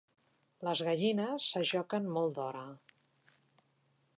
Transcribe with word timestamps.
Les 0.67 0.79
gallines 0.87 1.49
s'ajoquen 1.55 2.09
molt 2.17 2.35
d'hora. 2.39 2.65